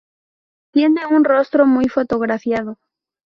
Tiene 0.73 1.05
un 1.05 1.23
rostro 1.23 1.67
muy 1.67 1.87
fotografiado. 1.87 2.79